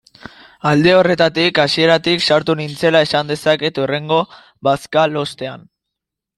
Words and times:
Alde 0.69 0.93
horretatik, 1.01 1.59
hasieratik 1.63 2.25
sartu 2.29 2.57
nintzela 2.63 3.03
esan 3.09 3.31
dezaket 3.35 3.81
hurrengo 3.85 4.21
bazkalostean. 4.69 5.71